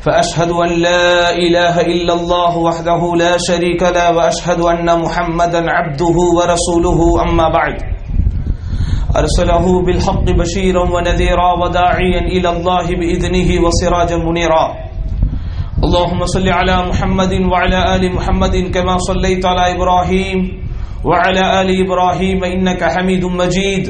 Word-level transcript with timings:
فأشهد 0.00 0.50
أن 0.50 0.70
لا 0.80 1.36
إله 1.36 1.80
إلا 1.80 2.14
الله 2.14 2.58
وحده 2.58 3.02
لا 3.16 3.36
شريك 3.36 3.82
له 3.82 4.16
وأشهد 4.16 4.60
أن 4.60 4.88
محمدا 5.00 5.60
عبده 5.70 6.16
ورسوله 6.36 7.00
أما 7.22 7.48
بعد. 7.48 7.76
أرسله 9.16 9.82
بالحق 9.82 10.24
بشيرا 10.40 10.84
ونذيرا 10.94 11.48
وداعيا 11.62 12.20
إلى 12.20 12.48
الله 12.48 12.86
بإذنه 13.00 13.50
وسراجا 13.64 14.16
منيرا. 14.16 14.64
اللهم 15.84 16.20
صل 16.24 16.48
على 16.48 16.76
محمد 16.88 17.32
وعلى 17.52 17.96
آل 17.96 18.14
محمد 18.14 18.56
كما 18.74 18.98
صليت 18.98 19.46
على 19.46 19.76
إبراهيم 19.76 20.38
وعلى 21.04 21.60
آل 21.60 21.68
إبراهيم 21.84 22.44
إنك 22.44 22.84
حميد 22.84 23.24
مجيد. 23.24 23.84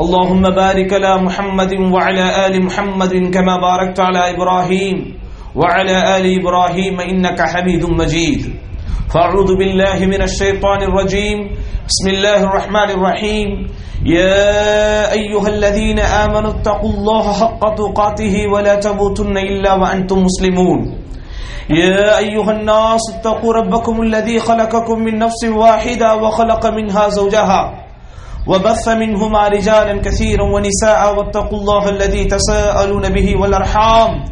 اللهم 0.00 0.42
بارك 0.42 0.92
على 0.92 1.12
محمد 1.22 1.72
وعلى 1.92 2.46
آل 2.46 2.64
محمد 2.64 3.12
كما 3.34 3.54
باركت 3.60 4.00
على 4.00 4.30
إبراهيم. 4.36 5.21
وعلى 5.56 6.16
آل 6.16 6.24
إبراهيم 6.40 7.00
إنك 7.00 7.40
حميد 7.40 7.84
مجيد. 7.84 8.40
فأعوذ 9.12 9.50
بالله 9.60 9.98
من 10.08 10.22
الشيطان 10.22 10.82
الرجيم. 10.88 11.38
بسم 11.88 12.06
الله 12.08 12.40
الرحمن 12.48 12.88
الرحيم. 12.96 13.48
يا 14.06 15.12
أيها 15.12 15.48
الذين 15.48 15.98
آمنوا 15.98 16.50
اتقوا 16.50 16.90
الله 16.90 17.24
حق 17.32 17.62
تقاته 17.74 18.34
ولا 18.48 18.74
تموتن 18.80 19.36
إلا 19.36 19.72
وأنتم 19.74 20.18
مسلمون. 20.24 20.98
يا 21.70 22.18
أيها 22.18 22.50
الناس 22.50 23.00
اتقوا 23.14 23.52
ربكم 23.52 24.02
الذي 24.02 24.40
خلقكم 24.40 24.98
من 24.98 25.18
نفس 25.18 25.44
واحدة 25.44 26.16
وخلق 26.16 26.66
منها 26.66 27.08
زوجها 27.08 27.62
وبث 28.48 28.88
منهما 28.88 29.48
رجالا 29.48 29.94
كثيرا 30.00 30.44
ونساء 30.54 31.00
واتقوا 31.16 31.58
الله 31.58 31.88
الذي 31.88 32.24
تساءلون 32.24 33.04
به 33.08 33.28
والأرحام. 33.40 34.31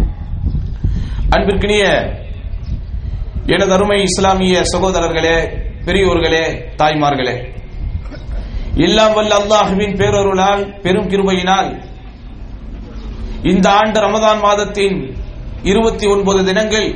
அன்பிற்கினிய 1.31 1.83
எனது 3.45 3.73
அருமை 3.73 4.01
இஸ்லாமிய 4.01 4.63
சகோதரர்களே 4.73 5.37
பெரியோர்களே 5.85 6.43
தாய்மார்களே. 6.77 7.35
எல்லாம் 8.77 9.13
வல்ல 9.13 9.35
அல்லாஹுவின் 9.35 9.97
பேரொருளால் 9.97 10.61
பெரும் 10.81 11.09
கிருபையினால் 11.09 11.69
இந்த 13.43 13.69
ஆண்டு 13.69 13.99
ரமதான் 13.99 14.39
மாதத்தின் 14.39 14.97
இருபத்தி 15.63 16.07
ஒன்பது 16.07 16.45
தினங்கள் 16.45 16.89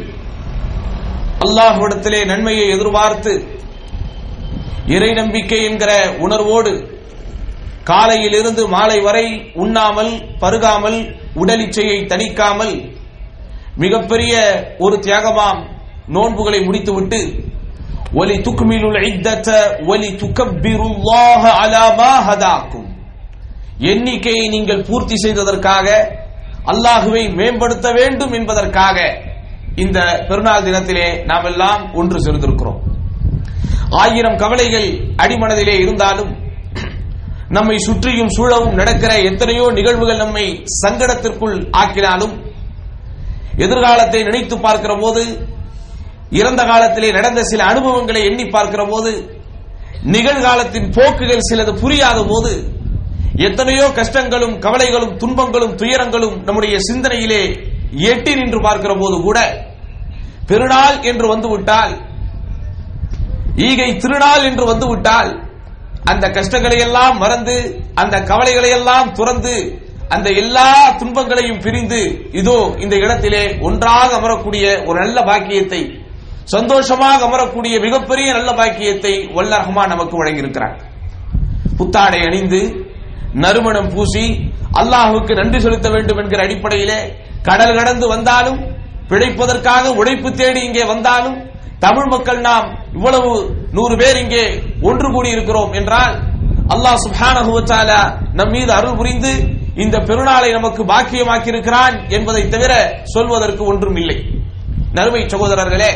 அல்லாஹ்விடத்திலே 1.40 2.26
நன்மையை 2.26 2.68
எதிர்பார்த்து 2.70 3.34
இறை 4.88 5.14
நம்பிக்கை 5.14 5.64
என்கிற 5.64 5.92
உணர்வோடு 6.20 6.74
காலையிலிருந்து 7.84 8.68
மாலை 8.68 9.00
வரை 9.00 9.26
உண்ணாமல் 9.54 10.14
பருகாமல் 10.40 11.00
உடலிச்சையை 11.36 11.98
தணிக்காமல் 12.08 12.76
மிகப்பெரிய 13.76 14.34
ஒரு 14.78 14.98
தியாகமாம் 14.98 15.62
நோன்புகளை 16.08 16.60
முடித்துவிட்டு 16.64 17.20
ஒலி 18.14 18.36
துக்மிலுல் 18.38 19.00
இத்தத்த 19.10 19.50
ஒலி 19.86 20.10
துக்கப்பிருல்லாஹ 20.22 21.44
அலாமா 21.64 22.12
ஹதாக்கும். 22.28 22.88
எண்ணிக்கையை 23.80 24.48
நீங்கள் 24.48 24.84
பூர்த்தி 24.84 25.16
செய்ததற்காக 25.16 25.88
அல்லாஹுவை 26.66 27.24
மேம்படுத்த 27.36 27.92
வேண்டும் 27.92 28.34
என்பதற்காக 28.34 28.98
இந்த 29.76 30.26
பெருநாள் 30.28 30.64
தினத்திலே 30.64 31.26
நாம் 31.26 31.44
எல்லாம் 31.44 31.94
ஒன்று 31.94 32.20
சேர்ந்திருக்கிறோம். 32.20 32.80
ஆயிரம் 33.90 34.36
கவலைகள் 34.36 34.88
அடிமனதிலே 35.16 35.76
இருந்தாலும் 35.80 36.32
நம்மை 37.50 37.78
சுற்றியும் 37.78 38.30
சூழவும் 38.30 38.74
நடக்கிற 38.74 39.12
எத்தனையோ 39.22 39.66
நிகழ்வுகள் 39.72 40.18
நம்மை 40.18 40.64
சங்கடத்திற்குள் 40.84 41.58
ஆக்கினாலும் 41.72 42.45
எதிர்காலத்தை 43.60 44.22
நினைத்து 44.24 44.56
பார்க்கிற 44.58 44.94
போது 44.98 45.24
இறந்த 46.32 46.62
காலத்திலே 46.64 47.10
நடந்த 47.12 47.42
சில 47.44 47.64
அனுபவங்களை 47.64 48.22
எண்ணி 48.24 48.46
பார்க்கிற 48.48 48.84
போது 48.86 49.12
நிகழ்காலத்தின் 50.06 50.90
போக்குகள் 50.92 51.46
சிலது 51.50 51.74
புரியாத 51.74 52.20
போது 52.24 52.52
எத்தனையோ 53.40 53.86
கஷ்டங்களும் 53.96 54.56
கவலைகளும் 54.60 55.16
துன்பங்களும் 55.18 55.78
துயரங்களும் 55.78 56.36
நம்முடைய 56.44 56.76
சிந்தனையிலே 56.88 57.44
எட்டி 58.06 58.34
நின்று 58.36 58.60
பார்க்கிற 58.62 58.94
போது 58.96 59.18
கூட 59.22 59.40
பெருநாள் 60.48 60.98
என்று 61.04 61.28
வந்துவிட்டால் 61.28 61.94
ஈகை 63.66 63.90
திருநாள் 63.98 64.44
என்று 64.44 64.66
வந்துவிட்டால் 64.66 65.32
அந்த 66.04 66.26
கஷ்டங்களை 66.30 66.78
எல்லாம் 66.80 67.18
மறந்து 67.18 67.56
அந்த 67.94 68.16
கவலைகளை 68.24 68.70
எல்லாம் 68.70 69.14
துறந்து 69.14 69.56
அந்த 70.10 70.30
எல்லா 70.32 70.66
துன்பங்களையும் 71.00 71.62
பிரிந்து 71.62 72.00
இதோ 72.32 72.58
இந்த 72.78 72.96
இடத்திலே 72.96 73.44
ஒன்றாக 73.62 74.10
அமரக்கூடிய 74.16 74.66
ஒரு 74.86 74.98
நல்ல 75.00 75.22
பாக்கியத்தை 75.22 75.82
சந்தோஷமாக 76.46 77.26
அமரக்கூடிய 77.26 77.76
மிகப்பெரிய 77.80 78.34
நல்ல 78.34 78.52
பாக்கியத்தை 78.54 79.14
வல்ல 79.34 79.58
ரஹ்மான் 79.58 79.88
நமக்கு 79.88 80.16
வழங்கியிருக்கிறார். 80.18 80.76
புத்தாடை 81.78 82.20
அணிந்து 82.20 82.60
நறுமணம் 83.34 83.92
பூசி 83.96 84.26
அல்லாஹுக்கு 84.78 85.34
நன்றி 85.36 85.60
செலுத்த 85.60 85.90
வேண்டும் 85.90 86.18
என்கிற 86.18 86.42
அடிப்படையிலே 86.44 87.00
கடல் 87.44 87.76
கடந்து 87.76 88.08
வந்தாலும் 88.08 88.60
பிழைப்பதற்காக 89.10 89.94
உழைப்பு 89.96 90.30
தேடி 90.32 90.62
இங்கே 90.62 90.84
வந்தாலும் 90.84 91.36
தமிழ் 91.80 92.06
மக்கள் 92.06 92.40
நாம் 92.42 92.68
இவ்வளவு 92.94 93.32
நூறு 93.72 93.96
பேர் 93.98 94.18
இங்கே 94.18 94.46
ஒன்று 94.82 95.08
கூடி 95.12 95.30
இருக்கிறோம் 95.30 95.74
என்றால் 95.74 96.16
அல்லாஹ் 96.68 97.02
சுப்ஹானஹு 97.06 97.54
நம் 98.34 98.52
மீது 98.52 98.72
அருள் 98.74 98.98
புரிந்து 98.98 99.34
இந்த 99.76 99.98
பெருநாளை 100.00 100.52
நமக்கு 100.52 100.84
பாக்கியமாக்கி 100.84 101.48
இருக்கிறான் 101.48 101.96
என்பதை 102.10 102.50
தவிர 102.50 102.74
சொல்வதற்கு 103.06 103.64
ஒன்றும் 103.66 103.96
இல்லை. 103.96 104.18
நறுமை 104.94 105.22
சகோதரர்களே 105.26 105.92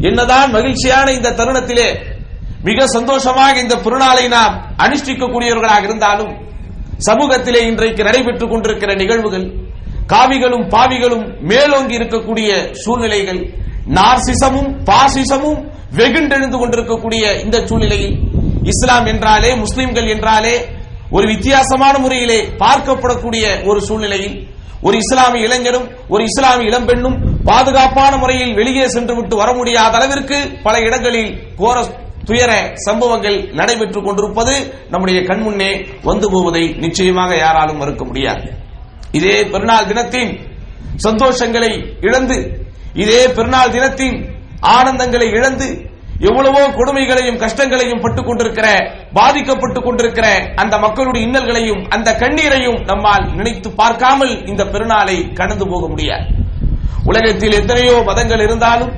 என்னதான் 0.00 0.50
மகிழ்ச்சியான 0.52 1.06
இந்த 1.12 1.34
தருணத்திலே 1.34 1.88
மிக 2.64 2.86
சந்தோஷமாக 2.86 3.54
இந்த 3.60 3.74
பெருநாளை 3.76 4.28
நாம் 4.28 4.54
அனுஷ்டிக்கக்கூடியவர்களாக 4.78 5.82
இருந்தாலும் 5.82 6.32
சமூகத்திலே 7.06 7.60
இன்றைக்கு 7.66 8.02
நடைபெற்றுக் 8.04 8.50
கொண்டிருக்கிற 8.50 8.90
நிகழ்வுகள் 8.94 9.46
காவிகளும் 10.06 10.64
பாவிகளும் 10.68 11.24
மேலோங்கி 11.42 11.94
இருக்கக்கூடிய 11.94 12.48
சூழ்நிலைகள் 12.82 13.40
நார்சிசமும் 13.98 14.70
பாசிசமும் 14.84 15.60
வெகுண்டெழுந்து 15.92 16.58
கொண்டிருக்கக்கூடிய 16.58 17.24
இந்த 17.42 17.56
சூழ்நிலையில் 17.66 18.14
இஸ்லாம் 18.72 19.06
என்றாலே 19.06 19.50
முஸ்லிம்கள் 19.54 20.08
என்றாலே 20.08 20.54
ஒரு 21.10 21.26
வித்தியாசமான 21.26 21.98
முறையிலே 21.98 22.48
பார்க்கப்படக்கூடிய 22.58 23.66
ஒரு 23.66 23.80
சூழ்நிலையில் 23.80 24.48
ஒரு 24.82 24.96
இஸ்லாமிய 24.96 25.44
இளைஞரும் 25.44 25.90
ஒரு 26.08 26.24
இஸ்லாமிய 26.24 26.70
இளம்பெண்ணும் 26.70 27.42
பாதுகாப்பான 27.44 28.16
முறையில் 28.16 28.54
வெளியே 28.54 28.88
சென்று 28.88 29.14
விட்டு 29.14 29.36
வர 29.36 29.52
முடியாத 29.52 29.96
அளவிற்கு 29.96 30.58
பல 30.62 30.80
இடங்களில் 30.80 31.54
கோர 31.56 31.84
துயர 32.24 32.72
சம்பவங்கள் 32.74 33.48
நடைபெற்றுக் 33.52 34.04
கொண்டிருப்பது 34.04 34.74
நம்முடைய 34.88 35.20
கண்முன்னே 35.20 35.86
வந்து 36.02 36.30
போவதை 36.30 36.68
நிச்சயமாக 36.68 37.36
யாராலும் 37.36 37.76
மறுக்க 37.76 38.04
முடியாது. 38.04 38.52
இதே 39.12 39.44
பெருநாள் 39.44 39.86
தினத்தின் 39.86 40.38
சந்தோஷங்களை 41.04 41.98
இழந்து 42.00 42.64
இதே 42.94 43.26
பெருநாள் 43.26 43.70
தினத்தின் 43.70 44.36
ஆனந்தங்களை 44.60 45.28
இழந்து 45.28 45.83
எவ்வளவோ 46.20 46.62
கொடுமைகளையும் 46.68 47.38
கஷ்டங்களையும் 47.38 48.00
பட்டுக் 48.00 48.26
கொண்டிருக்கிற 48.26 48.66
பாதிக்கப்பட்டுக் 49.14 49.84
கொண்டிருக்கிற 49.84 50.26
அந்த 50.54 50.78
மக்களுடைய 50.78 51.26
இன்னல்களையும் 51.26 51.82
அந்த 51.88 52.12
கண்ணீரையும் 52.12 52.80
நம்மால் 52.84 53.34
நினைத்து 53.34 53.70
பார்க்காமல் 53.70 54.46
இந்த 54.46 54.64
பெருநாளை 54.64 55.32
கடந்து 55.32 55.68
போக 55.68 55.88
முடியாது. 55.88 56.26
உலகத்தில் 57.04 57.52
எத்தனையோ 57.52 58.02
மதங்கள் 58.06 58.40
இருந்தாலும் 58.40 58.92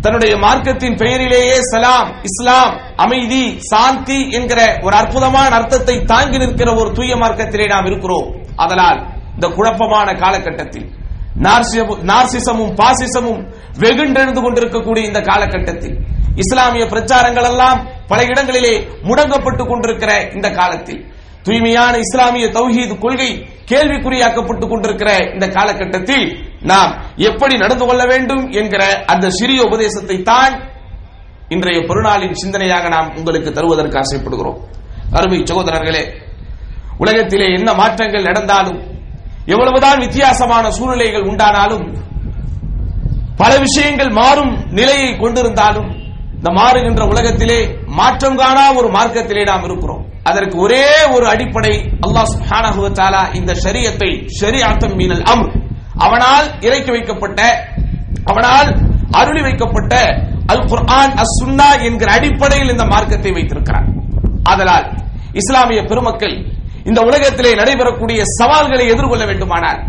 தன்னுடைய 0.00 0.36
மார்க்கத்தின் 0.36 0.96
பெயரிலேயே 0.96 1.56
சலாம் 1.60 2.10
இஸ்லாம் 2.22 2.74
அமைதி 2.96 3.58
சாந்தி 3.60 4.30
என்கிற 4.30 4.78
ஒரு 4.82 4.96
அற்புதமான 4.96 5.48
அர்த்தத்தை 5.54 6.04
தாங்கி 6.04 6.38
நிற்கிற 6.38 6.74
ஒரு 6.74 6.92
தூய 6.92 7.16
மார்க்கத்திலே 7.16 7.66
நாம் 7.68 7.86
இருக்கிறோம். 7.86 8.28
அதனால் 8.56 9.06
இந்த 9.34 9.48
குழப்பமான 9.48 10.12
காலகட்டத்தில் 10.12 10.88
நார்சிசமும் 12.10 12.72
பாசிசமும் 12.80 13.42
வெகுண்டெழுந்து 13.78 14.40
கொண்டிருக்கக்கூடிய 14.42 15.06
இந்த 15.06 15.20
காலகட்டத்தில் 15.20 15.98
இஸ்லாமிய 16.34 16.84
பிரச்சாரங்கள் 16.84 17.44
எல்லாம் 17.44 17.88
பல 18.08 18.22
இடங்களிலே 18.22 18.88
முடங்கப்பட்டுக் 19.02 19.66
கொண்டிருக்கிற 19.66 20.30
இந்த 20.34 20.50
காலத்தில். 20.50 21.12
தூய்மையான 21.42 21.98
இஸ்லாமிய 21.98 22.46
தௌஹீத் 22.46 22.98
கொள்கை 22.98 23.48
கேள்விக்குறியாக்கப்பட்டுக் 23.66 24.68
கொண்டிருக்கிற 24.68 25.16
இந்த 25.32 25.48
காலகட்டத்தில் 25.48 26.44
நாம் 26.60 27.04
எப்படி 27.16 27.56
நடந்து 27.56 27.86
கொள்ள 27.86 28.04
வேண்டும் 28.06 28.50
என்கிற 28.50 29.04
அந்த 29.06 29.30
சிறிய 29.30 29.62
உபதேசத்தை 29.62 30.22
தான் 30.22 30.68
இன்றைய 31.48 31.80
பெருநாளின் 31.80 32.34
சிந்தனையாக 32.44 32.88
நாம் 32.88 33.16
உங்களுக்கு 33.16 33.52
தருவதற்கு 33.52 33.98
ஆசைப்படுகிறோம். 33.98 34.58
அருமை 35.12 35.38
சகோதரர்களே 35.38 36.12
உலகத்திலே 36.98 37.52
என்ன 37.52 37.74
மாற்றங்கள் 37.74 38.22
நடந்தாலும் 38.22 38.98
எவ்வளவுதான் 39.46 39.98
வித்தியாசமான 39.98 40.70
சூழ்நிலைகள் 40.70 41.22
உண்டானாலும் 41.22 41.96
பல 43.36 43.56
விஷயங்கள் 43.56 44.08
மாறும் 44.08 44.70
நிலையை 44.70 45.12
கொண்டிருந்தாலும் 45.12 45.99
இந்த 46.40 46.50
மாறுகின்ற 46.58 47.02
உலகத்திலே 47.12 47.56
மாற்றம் 47.96 48.36
காணா 48.40 48.62
ஒரு 48.80 48.88
மார்க்கத்திலே 48.94 49.42
நாம் 49.48 49.64
இருக்கிறோம். 49.68 50.02
அதற்கு 50.28 50.56
ஒரே 50.64 50.84
ஒரு 51.14 51.26
அடிப்படை 51.32 51.72
அல்லாஹ் 52.06 52.28
சுப்ஹானஹு 52.34 52.82
தஆலா 52.98 53.20
இந்த 53.38 53.52
ஷரியத்தை 53.64 54.08
ஷரியஅத்தம் 54.38 54.94
மீனல் 55.00 55.24
அம்ர். 55.32 55.50
அவனால் 56.04 56.46
இறக்கி 56.66 56.90
வைக்கப்பட்ட 56.94 57.40
அவனால் 58.30 58.68
அருளி 59.20 59.42
வைக்கப்பட்ட 59.46 59.94
அல் 60.52 60.64
குர்ஆன் 60.70 61.12
அஸ் 61.22 61.34
சுன்னா 61.40 61.68
என்கிற 61.88 62.08
அடிப்படையில் 62.18 62.72
இந்த 62.74 62.84
மார்க்கத்தை 62.92 63.32
வைத்திருக்கிறார். 63.36 63.88
அதனால் 64.52 64.86
இஸ்லாமிய 65.40 65.82
பெருமக்கள் 65.90 66.36
இந்த 66.90 67.00
உலகத்திலே 67.08 67.52
நடைபெறக்கூடிய 67.60 68.20
சவால்களை 68.38 68.86
எதிர்கொள்ள 68.94 69.26
வேண்டுமானால் 69.32 69.80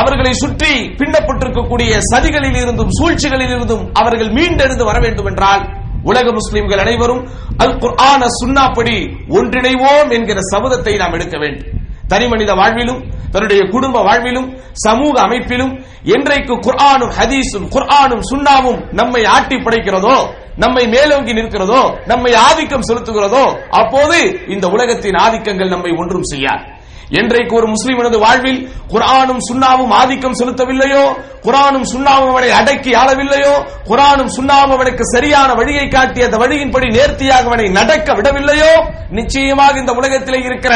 அவர்களை 0.00 0.32
சுற்றி 0.42 0.72
பின்னப்பட்டிருக்கக்கூடிய 1.00 1.92
சதிகளில் 2.10 2.58
இருந்தும் 2.62 2.94
சூழ்ச்சிகளில் 3.00 3.52
இருந்தும் 3.56 3.84
அவர்கள் 4.00 4.32
மீண்டெழுந்து 4.38 4.84
வர 4.90 4.98
வேண்டும் 5.06 5.30
என்றால் 5.32 5.62
உலக 6.04 6.32
முஸ்லிம்கள் 6.32 6.78
அனைவரும் 6.78 7.22
அல் 7.56 7.78
குர்ஆன 7.78 8.22
சுன்னாப்படி 8.40 8.96
ஒன்றிணைவோம் 9.28 10.10
என்கிற 10.10 10.38
சபதத்தை 10.52 10.96
நாம் 10.96 11.12
எடுக்க 11.12 11.38
வேண்டும். 11.38 11.68
தனி 12.08 12.28
மனித 12.28 12.52
வாழ்விலும் 12.54 13.00
தன்னுடைய 13.32 13.62
குடும்ப 13.68 14.02
வாழ்விலும் 14.02 14.48
சமூக 14.72 15.20
அமைப்பிலும் 15.20 15.72
என்றைக்கு 16.04 16.54
குர்ஆனும் 16.66 17.12
ஹதீஸும் 17.18 17.68
குர்ஆனும் 17.68 18.24
சுண்ணாவும் 18.30 18.80
நம்மை 18.92 19.24
ஆட்டி 19.24 19.56
படைக்கிறதோ 19.56 20.16
நம்மை 20.56 20.88
மேலோங்கி 20.88 21.32
நிற்கிறதோ 21.32 21.82
நம்மை 22.06 22.34
ஆதிக்கம் 22.34 22.86
செலுத்துகிறதோ 22.88 23.44
அப்போது 23.70 24.18
இந்த 24.46 24.68
உலகத்தின் 24.68 25.14
ஆதிக்கங்கள் 25.14 25.68
நம்மை 25.68 25.92
ஒன்றும் 25.96 26.22
செய்யாது. 26.22 26.64
என்றைக்கு 27.10 27.56
ஒரு 27.56 27.66
முஸ்லிமனது 27.66 28.18
வாழ்வில் 28.18 28.68
குரானும் 28.88 29.38
சுண்ணாவும் 29.52 29.90
ஆதிக்கம் 29.90 30.34
செலுத்தவில்லையோ? 30.34 31.04
குரானும் 31.42 31.84
சுண்ணாவும் 31.92 32.28
அவனை 32.28 32.50
அடக்கி 32.50 32.90
ஆளவில்லையோ? 32.90 33.54
குரானும் 33.84 34.30
சுண்ணாவும் 34.36 34.72
அவனுக்கு 34.72 35.04
சரியான 35.04 35.54
வழியை 35.54 35.88
காட்டி 35.88 36.22
அந்த 36.22 36.36
வழியின்படி 36.36 36.92
நேர்த்தியாக 36.92 37.44
அவனை 37.44 37.68
நடக்க 37.68 38.14
விடவில்லையோ? 38.14 38.86
நிச்சயமாக 39.10 39.78
இந்த 39.78 39.92
உலகத்திலே 39.92 40.38
இருக்கிற 40.38 40.74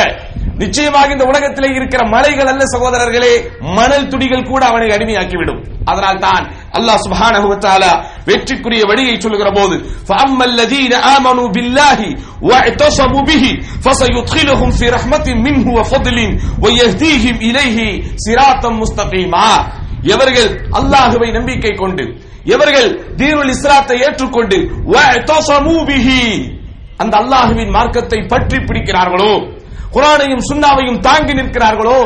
நிச்சயமாக 0.62 1.08
இந்த 1.14 1.24
உலகத்திலே 1.30 1.68
இருக்கிற 1.78 2.02
மலைகள் 2.14 2.50
அல்ல 2.52 2.62
சகோதரர்களே 2.74 3.32
மணல் 3.78 4.10
துடிகள் 4.12 4.48
கூட 4.50 4.62
அவனை 4.70 4.88
அடிமையாக்கிவிடும். 4.96 5.60
அதனால் 5.90 6.18
தான் 6.18 6.44
அல்லாஹ் 6.78 7.00
சுப்ஹானஹு 7.04 7.48
வெற்றிக்குரிய 8.28 8.82
வழியை 8.90 9.14
சொல்லுகிற 9.20 9.48
போது 9.50 9.74
ஃபஅம்மல் 10.08 10.54
லதீன 10.58 10.92
ஆமனு 11.14 11.44
பில்லாஹி 11.56 12.08
வஅத்தஸபு 12.48 13.20
பிஹி 13.28 13.52
ஃபசயுத்கிலுஹும் 13.84 14.74
ஃபி 14.78 14.86
ரஹ்மத்தின் 14.96 15.40
மின்ஹு 15.46 15.72
வ 15.78 15.82
வயஹ்தீஹிம் 16.64 17.40
இலைஹி 17.50 17.88
சிராத்தம் 18.16 18.78
முஸ்தகீமா. 18.82 19.48
எவர்கள் 20.14 20.48
அல்லாஹுவை 20.78 21.28
நம்பிக்கை 21.32 21.72
கொண்டு 21.74 22.04
எவர்கள் 22.44 22.88
தீனுல் 23.16 23.52
இஸ்லாத்தை 23.54 23.96
ஏற்றுக்கொண்டு 24.06 24.58
அந்த 27.02 27.14
அல்லாஹுவின் 27.22 27.72
மார்க்கத்தை 27.76 28.18
பற்றி 28.32 28.58
பிடிக்கிறார்களோ 28.58 29.32
குரானையும் 29.94 30.44
சுண்ணாவையும் 30.50 31.00
தாங்கி 31.00 31.32
நிற்கிறார்களோ? 31.32 31.98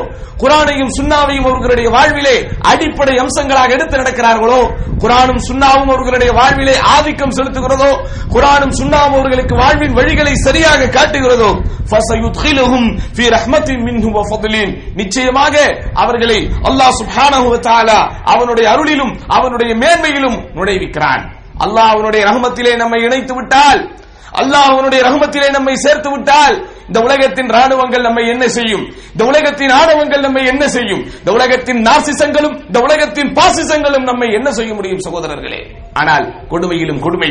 குரானையும் 0.43 0.91
சுண்ணாவையும் 0.97 1.47
அவர்களுடைய 1.49 1.89
வாழ்விலே 1.91 2.35
அடிப்படை 2.71 3.15
அம்சங்களாக 3.19 3.71
எடுத்து 3.77 3.97
நடக்கிறார்களோ? 3.97 4.61
குரானும் 5.03 5.41
சுண்ணாவும் 5.49 5.91
அவர்களுடைய 5.95 6.33
வாழ்விலே 6.33 6.77
ஆதிக்கம் 6.95 7.35
செலுத்துகிறதோ? 7.39 7.91
குரானும் 8.35 8.75
சுண்ணாவும் 8.81 9.17
அவர்களுக்கு 9.19 9.55
வாழ்வின் 9.57 9.97
வழிகளை 9.99 10.35
சரியாக 10.47 10.89
காட்டுகிறதோ? 10.89 11.51
ஃபஸயுத்கிலுஹும் 11.91 12.89
ஃபீ 13.17 13.25
ரஹ்மத்தின் 13.37 13.83
வ 14.17 14.23
நிச்சயமாக 14.95 15.55
அவர்களை 15.95 16.39
அல்லாஹ் 16.69 16.95
சுப்ஹானஹு 17.01 17.47
வ 17.55 17.59
தஆலா 17.69 18.01
அவனுடைய 18.25 18.67
அருளிலும் 18.71 19.13
அவனுடைய 19.29 19.73
மேன்மையிலும் 19.75 20.39
நுழைவிக்கிறான். 20.55 21.23
அல்லாஹ் 21.65 21.91
அவனுடைய 21.95 22.23
ரஹமத்திலே 22.25 22.73
நம்மை 22.77 23.01
இணைத்து 23.03 23.35
விட்டால் 23.35 23.81
அல்லாஹ் 24.33 24.69
அவனுடைய 24.73 25.01
ரஹமத்திலே 25.09 25.49
நம்மை 25.51 25.75
சேர்த்து 25.77 26.11
விட்டால் 26.11 26.57
இந்த 26.89 27.01
உலகத்தின் 27.01 27.47
ராணுவங்கள் 27.47 28.01
நம்மை 28.01 28.29
என்ன 28.29 28.49
செய்யும்? 28.49 28.93
இந்த 29.13 29.25
உலகத்தின் 29.25 29.71
ஆணவங்கள் 29.71 30.21
நம்மை 30.21 30.47
என்ன 30.47 30.69
செய்யும்? 30.69 31.09
இந்த 31.19 31.33
உலகத்தின் 31.33 31.83
நாசிசங்களும் 31.83 32.67
இந்த 32.67 32.81
உலகத்தின் 32.81 33.33
பாசிசங்களும் 33.33 34.03
நம்மை 34.03 34.33
என்ன 34.33 34.53
செய்ய 34.53 34.75
முடியும் 34.75 34.99
சகோதரர்களே? 34.99 35.78
ஆனால் 36.01 36.27
கொடுமையிலும் 36.51 37.05
கொடுமை 37.07 37.31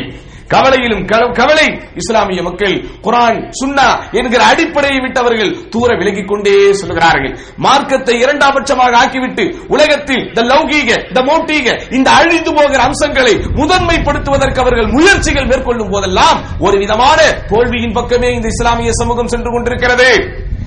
கவலையிலும் 0.52 1.02
கவலை. 1.38 1.66
இஸ்லாமிய 1.94 2.42
மக்கள் 2.42 2.74
குரான் 3.06 3.38
சுன்னா 3.58 3.88
என்கிற 4.18 4.40
அடிப்படையை 4.44 5.00
விட்டவர்கள் 5.00 5.50
தூர 5.68 5.96
விலகிக் 5.96 6.28
கொண்டே 6.28 6.54
சொல்கிறார்கள். 6.72 7.34
மார்க்கத்தை 7.56 8.14
இரண்டாம் 8.20 8.54
பட்சமாக 8.54 8.98
ஆக்கிவிட்டு 9.02 9.44
உலகத்தில் 9.68 10.22
இந்த 10.28 10.42
லௌகீக 10.42 10.90
இந்த 11.08 11.20
மௌட்டீக 11.28 11.66
இந்த 11.94 12.10
அழிந்து 12.10 12.54
போகிற 12.54 12.82
அம்சங்களை 12.82 13.34
முதன்மைப்படுத்துவதற்கு 13.60 14.62
அவர்கள் 14.64 14.86
முயற்சிகள் 14.86 15.46
மேற்கொள்ளும் 15.46 15.90
போதெல்லாம் 15.90 16.40
ஒரு 16.58 16.78
விதமான 16.78 17.18
தோல்வியின் 17.52 17.92
பக்கமே 17.92 18.30
இந்த 18.34 18.48
இஸ்லாமிய 18.48 18.92
சமூகம் 18.92 19.32
சென்று 19.34 19.50
கொண்டிருக்கிறது. 19.52 20.10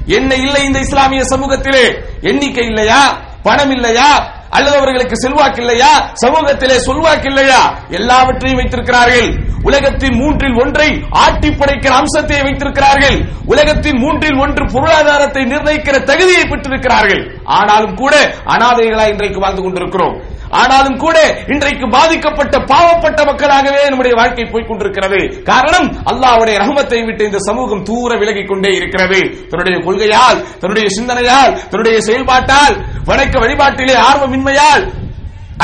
என்ன 0.05 0.35
இல்லை 0.35 0.61
இந்த 0.65 0.79
இஸ்லாமிய 0.79 1.23
சமூகத்திலே. 1.23 1.85
எண்ணிக்கை 2.21 2.65
இல்லையா? 2.65 3.01
பணம் 3.43 3.71
இல்லையா? 3.71 4.40
அல்லது 4.55 4.75
அவர்களுக்கு 4.77 5.15
செல்வாக்கு 5.23 5.61
இல்லையா 5.63 5.93
சமூகத்திலே 6.23 6.77
சொல்வாக்கு 6.87 7.29
இல்லையா 7.31 7.61
எல்லாவற்றையும் 7.99 8.59
வைத்திருக்கிறார்கள். 8.59 9.29
உலகத்தின் 9.63 10.15
மூன்றில் 10.19 10.57
ஒன்றை 10.61 10.89
ஆட்டி 11.23 11.49
படைக்கிற 11.49 11.93
அம்சத்தை 12.01 12.41
வைத்திருக்கிறார்கள். 12.41 13.17
உலகத்தின் 13.45 13.99
மூன்றில் 14.03 14.39
ஒன்று 14.43 14.63
பொருளாதாரத்தை 14.73 15.43
நிர்ணயிக்கிற 15.43 16.03
தகுதியை 16.03 16.43
பெற்றிருக்கிறார்கள். 16.43 17.23
ஆனாலும் 17.43 17.95
கூட 17.95 18.13
அனாதைகளா 18.53 19.07
இன்றைக்கு 19.13 19.39
வாழ்ந்து 19.39 19.61
கொண்டிருக்கிறோம். 19.61 20.15
ஆனாலும் 20.61 20.97
கூட 20.97 21.17
இன்றைக்கு 21.47 21.85
பாதிக்கப்பட்ட 21.89 22.55
பாவப்பட்ட 22.71 23.19
மக்களாகவே 23.25 23.83
நம்முடைய 23.89 24.15
வாழ்க்கை 24.19 24.45
போய்க் 24.45 24.67
கொண்டிருக்கிறது. 24.67 25.19
காரணம் 25.43 25.87
அல்லாவுடைய 26.11 26.55
ரஹமத்தை 26.63 26.99
விட்டு 27.05 27.23
இந்த 27.25 27.39
சமூகம் 27.39 27.83
தூர 27.83 28.17
விலகிக் 28.17 28.49
கொண்டே 28.49 28.71
இருக்கிறது. 28.79 29.19
தன்னுடைய 29.51 29.77
கொள்கையால் 29.85 30.41
தன்னுடைய 30.61 30.87
சிந்தனையால் 30.97 31.53
தன்னுடைய 31.69 31.99
செயல்பாட்டால் 32.07 32.75
வணக்க 33.05 33.35
வழிபாட்டிலே 33.39 33.95
ஆர்வமின்மையால் 34.09 34.83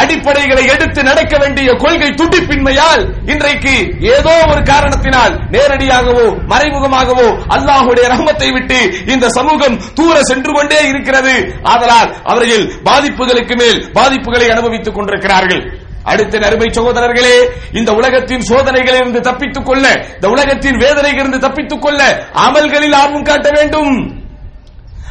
அடிப்படைகளை 0.01 0.63
எடுத்து 0.73 1.03
நடக்க 1.03 1.37
வேண்டிய 1.37 1.73
கொள்கை 1.73 2.09
துடிப்பின்மையால் 2.09 3.03
இன்றைக்கு 3.25 3.73
ஏதோ 4.15 4.33
ஒரு 4.51 4.63
காரணத்தினால் 4.63 5.33
நேரடியாகவோ 5.51 6.25
மறைமுகமாகவோ 6.51 7.27
அல்லாஹுடைய 7.55 8.05
ரஹமத்தை 8.13 8.49
விட்டு 8.53 8.79
இந்த 9.05 9.29
சமூகம் 9.29 9.79
தூர 9.93 10.23
சென்று 10.23 10.53
கொண்டே 10.53 10.89
இருக்கிறது. 10.89 11.33
ஆதலால் 11.63 12.15
அவர்கள் 12.23 12.65
பாதிப்புகளுக்கு 12.83 13.57
மேல் 13.57 13.79
பாதிப்புகளை 13.93 14.49
அனுபவித்துக் 14.49 14.95
கொண்டிருக்கிறார்கள். 14.95 15.63
அடுத்த 16.03 16.37
நறுமை 16.37 16.69
சகோதரர்களே 16.69 17.37
இந்த 17.73 17.91
உலகத்தின் 17.91 18.45
சோதனைகளிலிருந்து 18.49 19.19
தப்பித்துக் 19.19 19.65
கொள்ள 19.65 19.87
இந்த 20.13 20.29
உலகத்தின் 20.29 20.77
வேதனைகளிலிருந்து 20.77 21.37
தப்பித்துக் 21.37 21.81
கொள்ள 21.81 22.29
அமல்களில் 22.33 22.95
ஆர்வம் 22.95 23.23
காட்ட 23.23 23.49
வேண்டும். 23.49 24.25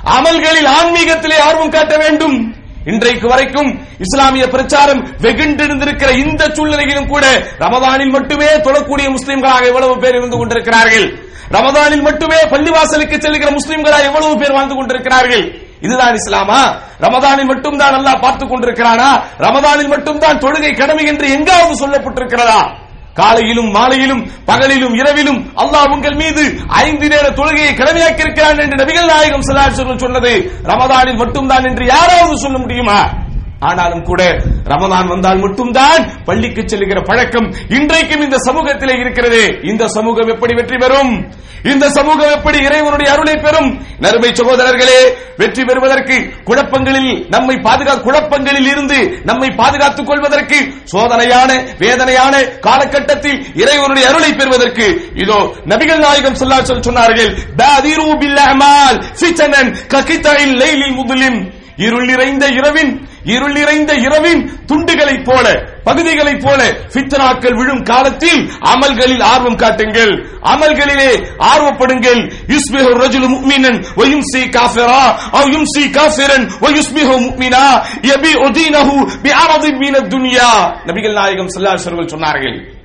அமல்களில் 0.05 0.67
ஆன்மீகத்திலே 0.67 1.39
ஆர்வம் 1.39 1.71
காட்ட 1.71 1.97
வேண்டும். 1.97 2.55
இன்றைக்கு 2.85 3.29
வரைக்கும் 3.29 3.87
இஸ்லாமிய 3.99 4.49
பிரச்சாரம் 4.49 5.07
வெகுண்டிருந்திருக்கிற 5.23 6.27
இந்த 6.27 6.49
சூழ்நிலையிலும் 6.53 7.09
கூட 7.09 7.27
ரமதானில் 7.59 8.11
மட்டுமே 8.11 8.47
தொழக்கூடிய 8.47 9.15
முஸ்லிம்களாக 9.15 9.67
எவ்வளவு 9.67 9.99
பேர் 9.99 10.15
இருந்து 10.15 10.37
கொண்டிருக்கிறார்கள்? 10.37 11.19
ரமதானில் 11.51 12.03
மட்டுமே 12.03 12.37
பள்ளிவாசலுக்கு 12.37 13.19
செல்லுகிற 13.19 13.51
முஸ்லிம்களாக 13.51 14.03
எவ்வளவு 14.03 14.39
பேர் 14.39 14.53
வாழ்ந்து 14.53 14.75
கொண்டிருக்கிறார்கள்? 14.75 15.61
இதுதான் 15.81 16.15
இஸ்லாமா? 16.15 16.79
ரமதானில் 17.01 17.45
மட்டும்தான் 17.45 17.91
நல்லா 17.91 18.11
அல்லாஹ் 18.11 18.21
பார்த்துக் 18.21 18.53
கொண்டிருக்கிறானா? 18.53 19.23
ரமதானில் 19.39 19.89
மட்டும்தான் 19.89 20.39
தொழுகை 20.39 20.77
கடமை 20.77 21.05
என்று 21.05 21.31
எங்காவது 21.31 21.89
சொல்லப்பட்டிருக்கிறதா? 21.89 22.85
காலையிலும் 23.17 23.71
மாலையிலும் 23.71 24.23
பகலிலும் 24.47 24.95
இரவிலும் 24.95 25.51
அல்லாஹ் 25.57 25.93
உங்கள் 25.93 26.15
மீது 26.15 26.43
ஐந்து 26.69 27.09
நேர 27.09 27.27
தொழுகையை 27.31 27.73
கடமையாக்கி 27.75 28.21
இருக்கிறான் 28.21 28.59
என்று 28.59 28.77
நபிகள் 28.77 29.11
நாயகம் 29.11 29.41
ஸல்லல்லாஹு 29.41 29.99
சொன்னது. 30.01 30.33
ரமதானில் 30.63 31.17
மட்டும்தான் 31.17 31.65
என்று 31.65 31.87
யாராவது 31.87 32.37
சொல்ல 32.39 32.59
முடியுமா? 32.59 32.99
ஆனாலும் 33.61 34.03
கூட 34.03 34.39
ரமதான் 34.65 35.07
வந்தால் 35.07 35.39
மட்டும்தான் 35.39 36.13
பள்ளிக்கு 36.25 36.69
செல்லுகிற 36.69 37.01
பழக்கம் 37.01 37.55
இன்றைக்கும் 37.69 38.23
இந்த 38.23 38.37
சமூகத்திலே 38.37 38.99
இருக்கிறது. 38.99 39.61
இந்த 39.63 39.89
சமூகம் 39.89 40.29
எப்படி 40.29 40.55
வெற்றி 40.55 40.77
பெறும்? 40.77 41.35
இந்த 41.65 41.91
சமூகம் 41.91 42.31
எப்படி 42.31 42.59
இறைவனுடைய 42.59 43.13
அருளை 43.13 43.37
பெறும்? 43.37 43.85
நறுமை 43.99 44.33
சகோதரர்களே 44.33 45.15
வெற்றி 45.37 45.65
பெறுவதற்கு 45.65 46.33
குழப்பங்களில் 46.45 47.27
நம்மை 47.29 47.57
பாதுகா 47.57 47.95
குழப்பங்களில் 47.95 48.67
இருந்து 48.67 49.21
நம்மை 49.25 49.51
பாதுகாத்துக் 49.51 50.07
கொள்வதற்கு 50.07 50.57
சோதனையான 50.93 51.77
வேதனையான 51.79 52.45
காலகட்டத்தில் 52.61 53.47
இறைவனுடைய 53.55 54.09
அருளை 54.09 54.33
பெறுவதற்கு 54.33 55.01
இதோ 55.15 55.53
நபிகள் 55.67 55.99
நாயகம் 55.99 56.35
சொல்லா 56.35 56.63
சொல் 56.63 56.81
சொன்னார்கள் 56.81 57.37
பாதிரு 57.57 58.03
இருள் 61.79 62.05
நிறைந்த 62.05 62.47
இரவின் 62.47 63.09
இருள் 63.35 63.53
நிறைந்த 63.53 63.95
இரவின் 63.95 64.51
துண்டுகளைப் 64.67 65.25
போல 65.25 65.47
பகுதிகளைப் 65.85 66.43
போல 66.43 66.61
பித்தனாக்கள் 66.93 67.57
விழும் 67.57 67.83
காலத்தில் 67.83 68.51
அமல்களில் 68.73 69.23
ஆர்வம் 69.23 69.57
காட்டுங்கள். 69.57 70.13
அமல்களிலே 70.53 71.11
ஆர்வப்படுங்கள். 71.39 72.21
யுஸ்பிஹு 72.53 72.91
ரஜுலு 73.03 73.29
முஃமினன் 73.35 73.79
வ 73.97 74.03
யும்சி 74.13 74.43
காஃபிரா. 74.57 75.03
அவ் 75.39 75.49
யும்சி 75.55 75.91
காஃபிரன் 75.91 76.47
வ 76.61 76.67
யுஸ்பிஹு 76.79 77.17
முஃமினா 77.27 77.65
ஒதீனஹு 78.47 78.97
பி 79.23 79.29
பிஅரதின் 79.29 79.79
மீன 79.79 79.99
துனியா. 79.99 80.51
நபிகள் 80.87 81.13
நாயகம் 81.13 81.47
சல்லாஹ் 81.47 81.77
அலைஹி 81.77 82.15
சொன்னார்கள் 82.17 82.76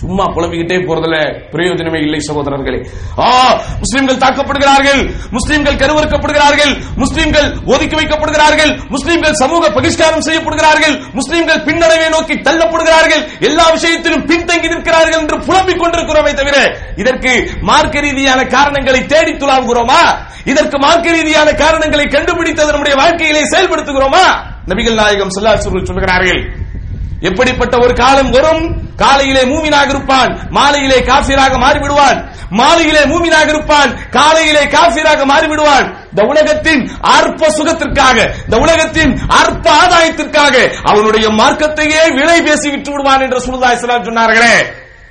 சும்மா 0.00 0.24
புலம்பிக்கிட்டே 0.24 0.76
போறதுல 0.86 1.16
பிரயோஜனமே 1.52 2.00
இல்லை 2.02 2.20
சகோதரர்களே. 2.28 2.88
ஆ 3.18 3.60
முஸ்லிம்கள் 3.78 4.16
தாக்கப்படுகிறார்கள். 4.16 5.30
முஸ்லிம்கள் 5.30 5.74
கருவறுக்கப்படுகிறார்கள். 5.74 6.96
முஸ்லிம்கள் 6.96 7.56
ஒதுக்கி 7.66 7.96
வைக்கப்படுகிறார்கள். 7.96 8.88
முஸ்லிம்கள் 8.88 9.32
சமூக 9.32 9.68
பகிஷ்காரம் 9.68 10.26
செய்யப்படுகிறார்கள். 10.26 11.12
முஸ்லிம்கள் 11.12 11.64
பின்னடைவை 11.64 12.08
நோக்கி 12.10 12.34
தள்ளப்படுகிறார்கள். 12.34 13.40
எல்லா 13.40 13.70
விஷயத்திலும் 13.70 14.26
பின்தங்கி 14.26 14.68
நிற்கிறார்கள் 14.74 15.20
என்று 15.20 15.38
புலம்பிக் 15.38 15.82
கொண்டிருக்கிறோமே 15.82 16.34
தவிர 16.34 16.78
இதற்கு 16.96 17.58
மார்க்க 17.60 18.00
ரீதியான 18.00 18.44
காரணங்களை 18.46 19.06
தேடி 19.06 19.32
துலாவுகிறோமா? 19.32 20.02
இதற்கு 20.44 20.78
மார்க்க 20.78 21.10
ரீதியான 21.10 21.52
காரணங்களை 21.52 22.06
கண்டுபிடித்து 22.06 22.66
நம்முடைய 22.66 22.96
வாழ்க்கையிலே 22.96 23.42
செயல்படுத்துகிறோமா? 23.42 24.54
நபிகள் 24.66 24.94
நாயகம் 24.94 25.30
சொல்லாசர்கள் 25.30 25.84
சொல்கிறார்கள் 25.84 26.64
எப்படிப்பட்ட 27.20 27.78
ஒரு 27.78 27.94
காலம் 27.94 28.30
வரும்? 28.30 28.84
காலையிலே 28.96 29.42
மூமினாக 29.42 29.88
இருப்பான் 29.88 30.46
மாலையிலே 30.50 31.02
காஃபிராக 31.02 31.56
மாறிவிடுவான். 31.56 32.24
மாலையிலே 32.50 33.00
மூமினாக 33.00 33.48
இருப்பான் 33.48 34.08
காலையிலே 34.10 34.66
காஃபிராக 34.66 35.26
மாறிவிடுவான். 35.26 35.94
இந்த 36.08 36.22
உலகத்தின் 36.22 36.90
அற்ப 37.00 37.50
சுகத்திற்காக 37.50 38.34
இந்த 38.44 38.56
உலகத்தின் 38.56 39.20
அற்ப 39.28 39.70
ஆதாயத்திற்காக 39.72 40.72
அவனுடைய 40.82 41.28
மார்க்கத்தையே 41.28 42.14
விலை 42.14 42.42
பேசி 42.42 42.70
விட்டு 42.70 42.90
விடுவான் 42.90 43.20
என்று 43.20 43.40
சுல்தாய் 43.40 43.78
சொன்னார்களே. 43.78 44.64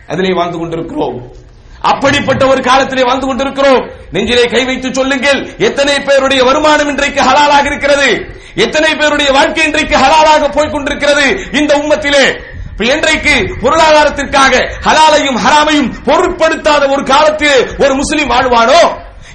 அதிலே 0.08 0.34
வாழ்ந்து 0.34 0.58
கொண்டிருக்கிறோம். 0.58 1.44
அப்படிப்பட்ட 1.92 2.48
ஒரு 2.48 2.62
காலத்திலே 2.62 3.04
வாழ்ந்து 3.04 3.28
கொண்டிருக்கிறோம். 3.28 3.90
நெஞ்சிலே 4.12 4.44
கை 4.44 4.66
வைத்து 4.66 4.94
சொல்லுங்கள் 4.94 5.56
எத்தனை 5.58 6.00
பேருடைய 6.00 6.44
வருமானம் 6.44 6.88
இன்றைக்கு 6.88 7.22
ஹலாலாக 7.22 7.66
இருக்கிறது? 7.66 8.10
எத்தனை 8.56 8.96
பேருடைய 8.96 9.32
வாழ்க்கை 9.32 9.64
இன்றைக்கு 9.66 9.96
ஹலாலாக 9.98 10.52
போய் 10.52 10.70
கொண்டிருக்கிறது? 10.70 11.26
இந்த 11.52 11.74
உம்மத்திலே. 11.78 12.54
என்றைக்கு 12.78 12.94
இன்றைக்கு 12.94 13.36
பொருளாதாரத்திற்காக 13.62 14.54
ஹலாலையும் 14.86 15.38
ஹராமையும் 15.46 15.92
பொருட்படுத்தாத 16.06 16.92
ஒரு 16.92 17.04
காலத்தில் 17.04 17.70
ஒரு 17.78 17.96
முஸ்லிம் 17.96 18.30
வாழ்வானோ? 18.30 18.82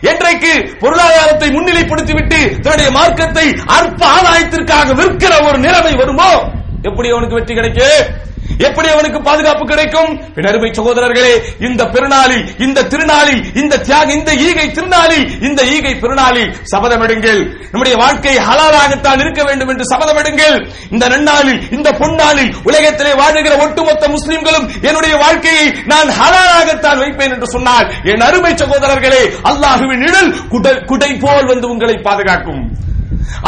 என்றைக்கு 0.00 0.76
பொருளாதாரத்தை 0.78 1.48
முன்னிலைப்படுத்திவிட்டு 1.48 2.40
தன்னுடைய 2.60 2.90
மார்க்கத்தை 2.90 3.46
அற்ப 3.66 4.06
ஆதாயத்திற்காக 4.06 4.94
விற்கிற 4.94 5.46
ஒரு 5.48 5.58
நிலைமை 5.58 5.92
வருமோ? 5.92 6.30
எப்படி 6.82 7.08
அவனுக்கு 7.10 7.34
வெற்றி 7.34 7.54
கிடைக்கும்? 7.54 8.28
எப்படி 8.68 8.88
அவனுக்கு 8.94 9.18
பாதுகாப்பு 9.28 9.64
கிடைக்கும்? 9.70 10.10
அருமை 10.50 10.70
சகோதரர்களே 10.78 11.32
இந்த 11.66 11.82
பெருநாளில் 11.94 12.44
இந்த 12.66 12.84
திருநாளில் 12.92 13.42
இந்த 13.60 13.80
தியாக 13.86 14.08
இந்த 14.18 14.32
ஈகை 14.46 14.66
திருநாளில் 14.76 15.26
இந்த 15.48 15.60
ஈகை 15.74 15.92
பெருநாளில் 16.02 16.50
சபதமிடுங்கள். 16.72 17.40
நம்முடைய 17.72 17.96
வாழ்க்கை 18.02 18.34
ஹலாலாகத்தான் 18.48 19.22
இருக்க 19.24 19.40
வேண்டும் 19.48 19.70
என்று 19.74 19.86
சபதமிடுங்கள். 19.92 20.58
இந்த 20.94 21.04
நன்னாளில் 21.14 21.60
இந்த 21.76 21.88
பொன்னாளில் 22.00 22.52
உலகத்திலே 22.68 23.12
வாழுகிற 23.22 23.54
ஒட்டுமொத்த 23.64 24.04
முஸ்லிம்களும் 24.16 24.68
என்னுடைய 24.88 25.14
வாழ்க்கையை 25.24 25.66
நான் 25.92 26.10
ஹலாலாகத்தான் 26.20 27.02
வைப்பேன் 27.04 27.34
என்று 27.36 27.50
சொன்னால் 27.54 27.88
என் 28.12 28.26
அருமை 28.28 28.52
சகோதரர்களே 28.62 29.22
அல்லாஹுவின் 29.52 30.04
நிழல் 30.06 30.32
குடை 30.54 30.76
குடை 30.92 31.10
போல் 31.24 31.50
வந்து 31.52 31.66
உங்களை 31.74 31.96
பாதுகாக்கும். 32.08 32.62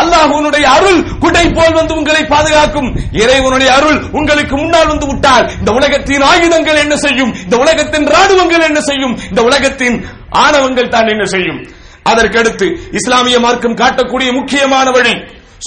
அல்லாஹுனுடைய 0.00 0.64
அருள் 0.76 1.00
குடை 1.18 1.44
போல் 1.52 1.74
வந்து 1.74 1.94
உங்களை 1.94 2.22
பாதுகாக்கும். 2.24 2.88
இறைவனுடைய 3.12 3.70
அருள் 3.72 3.98
உங்களுக்கு 4.12 4.56
முன்னால் 4.56 4.86
வந்து 4.86 5.06
விட்டால் 5.06 5.44
இந்த 5.60 5.70
உலகத்தின் 5.72 6.22
ஆயுதங்கள் 6.22 6.82
என்ன 6.84 6.96
செய்யும்? 6.96 7.32
இந்த 7.44 7.56
உலகத்தின் 7.56 8.06
ராணுவங்கள் 8.06 8.66
என்ன 8.70 8.80
செய்யும்? 8.80 9.14
இந்த 9.30 9.42
உலகத்தின் 9.42 9.96
ஆணவங்கள் 10.44 10.88
தான் 10.88 11.08
என்ன 11.08 11.24
செய்யும்? 11.24 11.60
அதற்கடுத்து 12.04 12.66
இஸ்லாமிய 12.92 13.38
மார்க்கம் 13.38 13.76
காட்டக்கூடிய 13.76 14.28
முக்கியமான 14.32 14.90
வழி 14.90 15.14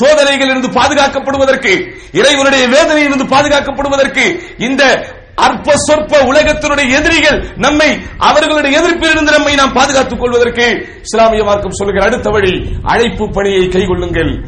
சோதனைகளிலிருந்து 0.01 0.69
பாதுகாக்கப்படுவதற்கு 0.77 1.73
இறைவனுடைய 2.11 2.63
வேதனையிலிருந்து 2.67 3.27
பாதுகாக்கப்படுவதற்கு 3.35 4.25
இந்த 4.57 4.83
அற்ப 5.35 5.77
சொற்ப 5.77 6.23
உலகத்தினுடைய 6.23 6.89
எதிரிகள் 6.89 7.47
நம்மை 7.55 7.97
அவர்களுடைய 8.17 8.79
எதிர்ப்பிலிருந்து 8.79 9.31
நம்மை 9.31 9.55
நாம் 9.55 9.73
பாதுகாத்துக் 9.73 10.19
கொள்வதற்கு 10.19 10.87
இஸ்லாமிய 11.01 11.43
மார்க்கம் 11.43 11.71
சொல்லுகிற 11.71 12.05
அடுத்த 12.05 12.29
வழி 12.29 12.79
அழைப்பு 12.83 13.29
பணியை 13.29 13.67
கைகொள்ளுங்கள். 13.67 14.45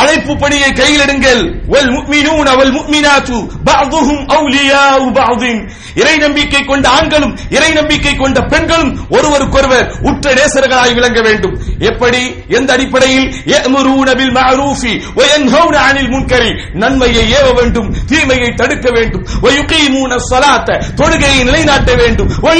அழைப்பு 0.00 0.36
பணியை 0.36 0.72
கையில் 0.72 1.02
எடுங்கள் 1.04 1.42
வல் 1.72 2.72
முக்மினாத்து. 2.76 3.38
பஅதுஹும் 3.66 4.24
அவுலியாஉ 4.36 5.04
பஅதின். 5.18 5.60
இறை 5.94 6.16
நம்பிக்கை 6.16 6.60
கொண்ட 6.64 6.88
ஆண்களும் 6.88 7.34
இறை 7.50 7.70
நம்பிக்கை 7.72 8.14
கொண்ட 8.14 8.40
பெண்களும் 8.52 8.92
ஒருவருக்கொருவர் 9.10 9.88
உற்ற 10.02 10.32
நேசர்களாய் 10.34 10.94
விளங்க 10.94 11.20
வேண்டும். 11.20 11.54
எப்படி? 11.78 12.22
எந்த 12.48 12.72
அடிப்படையில்? 12.72 13.26
யஅமுரூன 13.52 14.14
பில் 14.20 14.32
மஅரூஃபி 14.38 14.94
வ 15.18 15.26
யன்ஹவுன 15.32 15.76
அனில் 15.88 16.10
முன்கரி. 16.14 16.52
நன்மையை 16.74 17.24
ஏவ 17.32 17.46
வேண்டும் 17.60 17.90
தீமையை 18.06 18.50
தடுக்க 18.54 18.90
வேண்டும். 18.90 19.26
வ 19.42 19.52
யுகீமூன 19.58 20.18
ஸலாத்த 20.30 20.80
தொழுகையை 20.96 21.44
நிலைநாட்ட 21.44 21.94
வேண்டும். 21.94 22.30
வ 22.42 22.54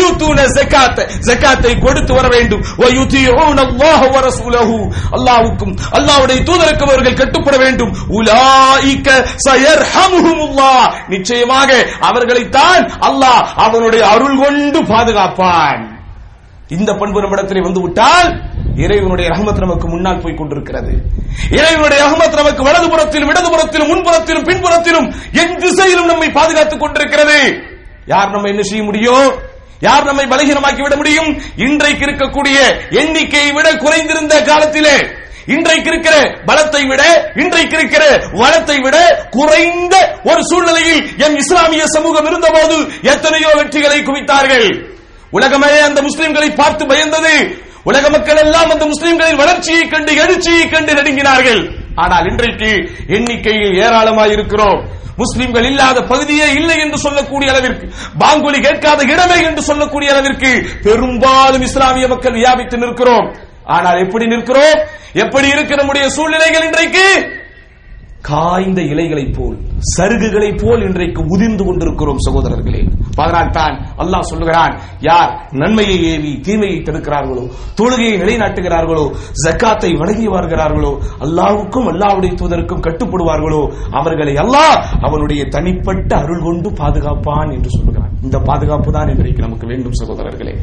கொடுத்து 1.85 2.13
வர 2.15 2.29
வேண்டும். 2.29 2.63
வ 2.79 2.85
யுதீஊன 2.99 3.59
அல்லாஹ் 3.67 4.05
வ 4.15 4.21
ரசூலஹு. 4.29 4.79
அல்லாஹ்வுக்கும் 5.17 5.75
அல்லாஹ்வுடைய 5.99 6.39
தூதருக்கும் 6.49 6.93
அவர்கள் 6.93 7.21
கட்டுப்பட 7.23 7.57
வேண்டும். 7.65 7.93
உலாயிக்க 8.19 9.09
சயர்ஹமுஹுமுல்லாஹ் 9.47 10.93
நிச்சயமாக 11.15 11.71
அவர்களைத்தான் 12.11 12.85
அல்லாஹ் 13.09 13.43
அவனுடைய 13.67 14.03
அருள் 14.15 14.39
கொண்டு 14.45 14.81
பாதுகாப்பான். 14.93 15.83
இந்த 16.77 16.91
பண்பு 17.01 17.21
நம்மிடத்திலே 17.23 17.61
வந்து 17.65 17.81
விட்டால் 17.85 18.29
இறைவனுடைய 18.85 19.27
ரஹமத் 19.31 19.63
நமக்கு 19.65 19.87
முன்னால் 19.89 20.21
போய் 20.21 20.39
கொண்டிருக்கிறது. 20.39 20.93
இறைவனுடைய 21.59 21.99
ரஹமத் 22.05 22.39
நமக்கு 22.41 22.63
வலதுபுறத்திலும் 22.69 23.31
இடதுபுறத்திலும் 23.33 23.91
முன்புறத்திலும் 23.93 24.47
பின்புறத்திலும் 24.49 25.09
என் 25.43 25.57
திசையிலும் 25.65 26.11
நம்மை 26.13 26.29
பாதுகாத்துக் 26.39 26.81
கொண்டிருக்கிறது. 26.81 27.39
யார் 28.07 28.33
நம்ம 28.35 28.49
என்ன 28.49 28.63
செய்ய 28.63 28.85
முடியும் 28.85 29.29
யார் 29.87 30.09
நம்மை 30.09 30.25
பலகீனமாக்கி 30.33 30.83
விட 30.83 30.97
முடியும்? 30.97 31.31
இன்றைக்கு 31.67 32.05
இருக்கக்கூடிய 32.07 32.59
எண்ணிக்கையை 33.01 33.53
விட 33.53 33.69
குறைந்திருந்த 33.85 34.35
காலத்திலே 34.51 34.97
இன்றைக்கு 35.47 35.91
இருக்கிற 35.93 36.17
பலத்தை 36.49 36.83
விட 36.91 37.03
இன்றைக்கு 37.43 37.77
இருக்கிற 37.79 38.05
வளத்தை 38.43 38.77
விட 38.85 38.97
குறைந்த 39.37 39.95
ஒரு 40.31 40.43
சூழ்நிலையில் 40.51 41.03
என் 41.25 41.37
இஸ்லாமிய 41.43 41.85
சமூகம் 41.97 42.29
இருந்தபோது 42.31 42.77
எத்தனையோ 43.13 43.51
வெற்றிகளை 43.59 44.01
குவித்தார்கள். 44.09 44.69
உலகமே 45.31 45.75
அந்த 45.89 46.01
முஸ்லிம்களை 46.09 46.49
பார்த்து 46.55 46.85
பயந்தது. 46.93 47.35
உலக 47.91 48.09
மக்கள் 48.15 48.41
எல்லாம் 48.47 48.73
அந்த 48.75 48.85
முஸ்லிம்களின் 48.87 49.41
வளர்ச்சியை 49.43 49.85
கண்டு 49.89 50.13
எழுச்சியை 50.25 50.65
கண்டு 50.69 50.93
நடுங்கினார்கள். 50.99 51.63
ஆனால் 52.03 52.27
இன்றைக்கு 52.33 52.71
எண்ணிக்கையில் 53.17 53.79
ஏராளமாக 53.85 54.35
இருக்கிறோம். 54.37 54.81
முஸ்லிம்கள் 55.23 55.67
இல்லாத 55.71 55.99
பகுதியே 56.11 56.47
இல்லை 56.59 56.77
என்று 56.85 56.99
சொல்லக்கூடிய 56.99 57.51
அளவிற்கு 57.53 57.87
பாங்குலி 58.23 58.61
கேட்காத 58.67 59.03
இடமே 59.15 59.39
என்று 59.49 59.63
சொல்லக்கூடிய 59.63 60.13
அளவிற்கு 60.13 60.53
பெரும்பாலும் 60.87 61.65
இஸ்லாமிய 61.69 62.07
மக்கள் 62.09 62.39
வியாபித்து 62.41 62.79
நிற்கிறோம். 62.85 63.29
ஆனால் 63.67 63.99
எப்படி 63.99 64.27
நிற்கிறோம்? 64.27 64.81
எப்படி 65.15 65.49
இருக்கு 65.49 65.77
நம்முடைய 65.77 66.09
சூழ்நிலைகள் 66.09 66.67
இன்றைக்கு? 66.67 67.07
காய்ந்த 68.23 68.81
இலைகளைப் 68.83 69.37
போல் 69.39 69.57
சருகுகளைப் 69.97 70.61
போல் 70.63 70.83
இன்றைக்கு 70.83 71.23
உதிர்ந்து 71.23 71.65
கொண்டிருக்கிறோம் 71.65 72.19
சகோதரர்களே. 72.19 72.83
அதனால் 73.17 73.51
தான் 73.51 73.75
அல்லாஹ் 73.99 74.23
சொல்லுகிறான் 74.23 74.75
யார் 75.01 75.31
நன்மையை 75.53 75.97
ஏவி 76.13 76.41
தீமையை 76.41 76.83
தடுக்கிறார்களோ 76.83 77.45
தொழுகையை 77.75 78.17
நிலைநாட்டுகிறார்களோ 78.19 79.07
ஜக்காத்தை 79.45 79.91
வழங்கி 79.97 80.29
வருகிறார்களோ 80.29 80.93
அல்லாவுக்கும் 81.21 81.89
அல்லாவுடைய 81.89 82.33
தூதருக்கும் 82.35 82.81
கட்டுப்படுவார்களோ 82.81 83.63
அவர்களை 83.93 84.37
அல்லாஹ் 84.37 84.77
அவனுடைய 85.03 85.49
தனிப்பட்ட 85.49 86.17
அருள் 86.17 86.43
கொண்டு 86.43 86.71
பாதுகாப்பான் 86.73 87.51
என்று 87.53 87.71
சொல்லுகிறார் 87.71 88.02
இந்த 88.23 88.39
பாதுகாப்பு 88.39 88.93
தான் 88.93 89.09
இன்றைக்கு 89.09 89.43
நமக்கு 89.43 89.67
வேண்டும் 89.67 89.93
சகோதரர்களே. 89.93 90.59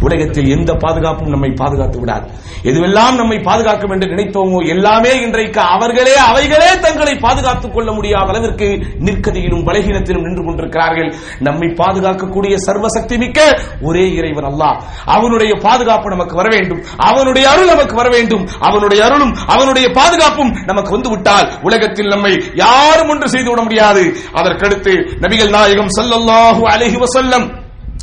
உலகத்தில் 0.00 0.48
எந்த 0.48 0.74
பாதுகாப்பும் 0.74 1.28
நம்மை 1.28 1.50
பாதுகாத்து 1.56 2.00
விடாது. 2.00 2.26
எதுவெல்லாம் 2.62 3.14
நம்மை 3.14 3.38
பாதுகாக்கும் 3.38 3.90
என்று 3.90 4.06
நினைத்தோமோ 4.06 4.68
எல்லாமே 4.68 5.20
இன்றைக்கு 5.20 5.60
அவர்களே 5.60 6.14
அவைகளே 6.14 6.78
தங்களை 6.80 7.14
பாதுகாத்துக் 7.14 7.74
கொள்ள 7.74 7.92
முடியாத 7.92 8.26
அளவிற்கு 8.26 8.64
நிற்கதியிலும் 9.00 9.64
பலகீனத்திலும் 9.66 10.22
நின்று 10.22 10.44
கொண்டிருக்கிறார்கள். 10.44 11.14
நம்மை 11.38 11.68
பாதுகாக்கக்கூடிய 11.68 12.54
சர்வசக்தி 12.66 13.18
மிக்க 13.18 13.60
ஒரே 13.82 14.12
இறைவன் 14.12 14.44
அல்லாஹ். 14.44 14.80
அவனுடைய 15.04 15.54
பாதுகாப்பு 15.62 16.10
நமக்கு 16.10 16.34
வர 16.34 16.48
வேண்டும். 16.48 16.82
அவனுடைய 16.96 17.50
அருள் 17.50 17.66
நமக்கு 17.66 17.94
வர 17.94 18.08
வேண்டும். 18.08 18.48
அவனுடைய 18.60 19.04
அருளும் 19.04 19.34
அவனுடைய 19.46 19.88
பாதுகாப்பும் 19.88 20.54
நமக்கு 20.64 20.90
வந்துவிட்டால் 20.90 21.52
உலகத்தில் 21.62 22.08
நம்மை 22.08 22.42
யாரும் 22.54 23.08
ஒன்று 23.08 23.28
செய்து 23.28 23.50
விட 23.50 23.62
முடியாது. 23.62 24.16
அதற்கடுத்து 24.32 24.94
நபிகள் 25.20 25.50
நாயகம் 25.50 25.92
ஸல்லல்லாஹு 26.00 26.64
அலைஹி 26.74 27.00
வசல்லம் 27.04 27.46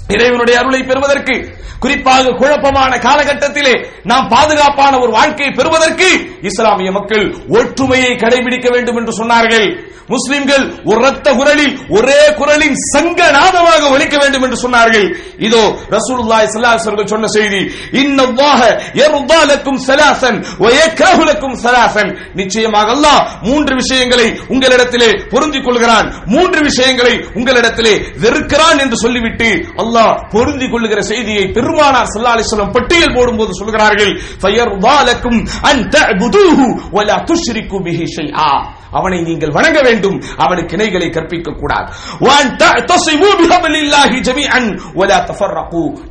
இறைவனுடைய 0.07 0.59
அருளை 0.59 0.83
பெறுவதற்கு 0.83 1.57
குறிப்பாக 1.79 2.31
குழப்பமான 2.31 2.97
காலகட்டத்திலே 2.97 3.87
நாம் 4.03 4.27
பாதுகாப்பான 4.27 4.99
ஒரு 4.99 5.11
வாழ்க்கையை 5.11 5.55
பெறுவதற்கு 5.55 6.09
இஸ்லாமிய 6.41 6.91
மக்கள் 6.91 7.35
ஒற்றுமையை 7.47 8.11
கடைபிடிக்க 8.15 8.67
வேண்டும் 8.71 8.95
என்று 8.95 9.13
சொன்னார்கள். 9.19 9.67
முஸ்லிம்கள் 10.13 10.65
ஒரு 10.89 10.99
ரத்த 11.07 11.27
குரலில் 11.39 11.73
ஒரே 11.97 12.21
குரலின் 12.39 12.77
சங்க 12.93 13.19
நாதமாக 13.37 13.81
ஒழிக்க 13.93 14.15
வேண்டும் 14.21 14.45
என்று 14.47 14.57
சொன்னார்கள். 14.65 15.07
இதோ 15.47 15.63
ரசூலுல்லாஹி 15.95 16.45
ஸல்லல்லாஹு 16.53 16.77
அலைஹி 16.93 17.13
சொன்ன 17.15 17.29
செய்தி 17.37 17.61
இன்னல்லாஹ 18.01 18.59
யர்தா 19.01 19.39
லக்கும் 19.51 19.79
ஸலாசன் 19.87 20.37
வ 20.63 20.65
யக்ரஹு 20.79 21.23
லக்கும் 21.29 21.55
ஸலாசன் 21.63 22.11
நிச்சயமாக 22.39 22.87
அல்லாஹ் 22.95 23.21
மூன்று 23.49 23.73
விஷயங்களை 23.81 24.27
உங்களிடத்திலே 24.53 25.09
பொருந்திக் 25.33 25.65
கொள்கிறான். 25.67 26.07
மூன்று 26.33 26.59
விஷயங்களை 26.69 27.13
உங்களிடத்திலே 27.39 27.93
வெறுக்கிறான் 28.23 28.79
என்று 28.83 28.97
சொல்லிவிட்டு 29.03 29.49
அல்லாஹ் 29.83 30.13
பொருந்திக் 30.33 30.73
கொள்ளுகிற 30.73 30.99
செய்தியை 31.11 31.45
பெருமானார் 31.57 32.09
ஸல்லல்லாஹு 32.13 32.35
அலைஹி 32.37 32.49
வஸல்லம் 32.49 32.73
பட்டியல் 32.77 33.15
போடும்போது 33.17 33.51
சொல்கிறார்கள் 33.61 34.13
ஃபயர்தா 34.43 34.97
லக்கும் 35.09 35.39
அன் 35.71 35.81
தஅபுதுஹு 35.95 36.67
வ 36.97 37.07
லா 37.09 37.17
துஷ்ரிகு 37.31 37.79
பிஹி 37.87 38.05
ஷைஆ. 38.17 38.51
அவனை 38.91 39.19
நீங்கள் 39.21 39.51
வணங்க 39.51 39.79
வேண்டும். 39.81 40.17
அவனுக்கு 40.37 40.75
இணைகளை 40.77 41.09
கற்பிக்க 41.11 41.51
கூடாது. 41.51 41.89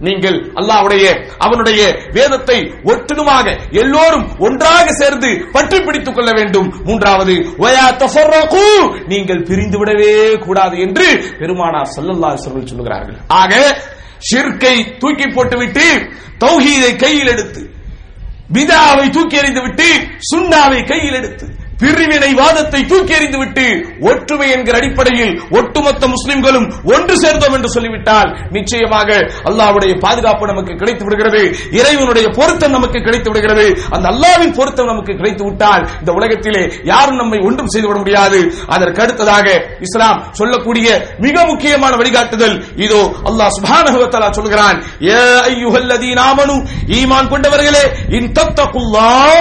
நீங்கள் 0.01 0.39
அல்லாவுடைய 0.55 1.07
அவனுடைய 1.39 1.83
வேதத்தை 2.13 2.59
ஒற்றுமாக 2.85 3.47
எல்லோரும் 3.71 4.27
ஒன்றாக 4.39 4.93
சேர்ந்து 4.93 5.31
பற்றி 5.53 5.81
பிடித்துக் 5.81 6.15
கொள்ள 6.15 6.33
வேண்டும். 6.33 6.69
மூன்றாவது 6.85 7.35
நீங்கள் 9.07 9.43
பிரிந்துவிடவே 9.43 10.39
கூடாது 10.39 10.79
என்று 10.79 11.07
பெருமானார் 11.39 11.93
சல்லல்லா 11.97 12.31
சொல்லுகிறார்கள். 12.45 13.19
ஆக 13.29 13.55
ஷிர்கை 14.29 14.99
தூக்கி 14.99 15.27
போட்டுவிட்டு 15.27 15.87
தௌஹீதை 16.41 16.97
கையில் 16.97 17.27
எடுத்து 17.27 17.63
விதாவை 18.53 19.11
தூக்கி 19.11 19.37
எறிந்து 19.37 19.63
விட்டு 19.63 19.89
சுண்ணாவை 20.31 20.87
கையில் 20.87 21.15
எடுத்து 21.15 21.47
பிரிவினைவாதத்தை 21.81 22.81
தூக்கி 22.91 23.15
எறிந்துவிட்டு 23.19 23.67
ஒற்றுமை 24.11 24.49
என்கிற 24.57 24.75
அடிப்படையில் 24.81 25.33
ஒட்டுமொத்த 25.59 26.05
முஸ்லிம்களும் 26.15 26.67
ஒன்று 26.95 27.15
சேர்ந்தோம் 27.23 27.55
என்று 27.59 27.71
சொல்லிவிட்டால் 27.75 28.31
நிச்சயமாக 28.57 29.11
அல்லாஹ்வுடைய 29.51 29.93
பாதுகாப்பு 30.05 30.51
நமக்கு 30.53 30.73
கிடைத்து 30.81 31.05
விடுகிறது 31.07 31.43
இறைவனுடைய 31.79 32.27
பொருத்தம் 32.39 32.75
நமக்கு 32.77 32.99
கிடைத்து 33.07 33.29
விடுகிறது. 33.31 33.67
அந்த 33.95 34.07
அல்லாஹ்வின் 34.13 34.57
பொருத்தம் 34.59 34.91
நமக்கு 34.93 35.13
கிடைத்து 35.21 35.45
விட்டால் 35.45 35.83
இந்த 36.01 36.11
உலகத்திலே 36.19 36.63
யாரும் 36.93 37.21
நம்மை 37.23 37.39
ஒன்றும் 37.49 37.73
செய்துவிட 37.75 37.99
முடியாது. 38.03 38.41
அதற்கு 38.75 39.03
அடுத்ததாக 39.05 39.47
இஸ்லாம் 39.87 40.19
சொல்லக்கூடிய 40.41 40.89
மிக 41.27 41.45
முக்கியமான 41.53 41.93
வழிகாட்டுதல் 42.01 42.57
இதோ 42.87 43.03
அல்லாஹ் 43.31 43.55
சுப்ஹானஹு 43.59 44.05
சொல்கிறான் 44.39 44.79
யா 45.11 45.23
அய்யுஹல்லதீன 45.49 46.19
ஆமனு 46.31 46.57
ஈமான் 46.99 47.31
கொண்டவர்களே 47.33 47.85
இன் 48.19 48.29
தத்தகுல்லாஹ் 48.39 49.41